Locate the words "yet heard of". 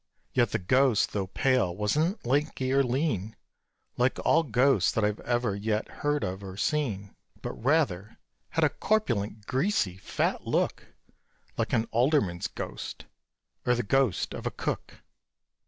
5.55-6.43